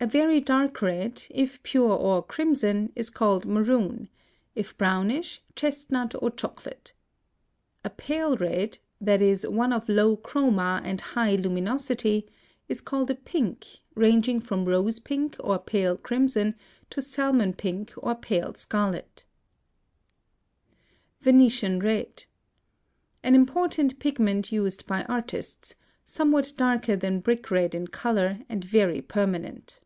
A 0.00 0.06
very 0.06 0.38
dark 0.40 0.80
red, 0.80 1.24
if 1.28 1.60
pure 1.64 1.90
or 1.90 2.22
crimson, 2.22 2.92
is 2.94 3.10
called 3.10 3.46
maroon; 3.46 4.08
if 4.54 4.78
brownish, 4.78 5.42
chestnut 5.56 6.14
or 6.22 6.30
chocolate. 6.30 6.94
A 7.82 7.90
pale 7.90 8.36
red 8.36 8.78
that 9.00 9.20
is, 9.20 9.44
one 9.44 9.72
of 9.72 9.88
low 9.88 10.14
CHROMA 10.16 10.82
and 10.84 11.00
high 11.00 11.34
LUMINOSITY 11.34 12.28
is 12.68 12.80
called 12.80 13.10
a 13.10 13.16
pink, 13.16 13.66
ranging 13.96 14.38
from 14.38 14.66
rose 14.66 15.00
pink 15.00 15.34
or 15.40 15.58
pale 15.58 15.96
crimson 15.96 16.54
to 16.90 17.02
salmon 17.02 17.52
pink 17.52 17.92
or 17.96 18.14
pale 18.14 18.54
scarlet. 18.54 19.26
VENETIAN 21.22 21.80
RED. 21.80 22.26
An 23.24 23.34
important 23.34 23.98
pigment 23.98 24.52
used 24.52 24.86
by 24.86 25.02
artists, 25.06 25.74
somewhat 26.04 26.52
darker 26.56 26.94
than 26.94 27.18
brick 27.18 27.50
red 27.50 27.74
in 27.74 27.88
color, 27.88 28.38
and 28.48 28.64
very 28.64 29.00
permanent. 29.02 29.80